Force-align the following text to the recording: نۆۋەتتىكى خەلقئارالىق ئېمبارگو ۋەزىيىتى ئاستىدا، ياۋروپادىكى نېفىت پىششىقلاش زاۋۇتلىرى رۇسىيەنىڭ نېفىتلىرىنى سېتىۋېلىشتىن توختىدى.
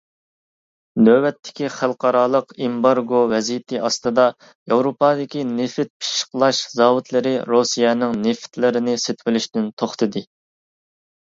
نۆۋەتتىكى 1.07 1.67
خەلقئارالىق 1.73 2.53
ئېمبارگو 2.67 3.19
ۋەزىيىتى 3.33 3.81
ئاستىدا، 3.89 4.25
ياۋروپادىكى 4.73 5.43
نېفىت 5.51 5.91
پىششىقلاش 6.03 6.63
زاۋۇتلىرى 6.79 7.35
رۇسىيەنىڭ 7.53 8.17
نېفىتلىرىنى 8.25 8.97
سېتىۋېلىشتىن 9.05 9.69
توختىدى. 9.83 10.25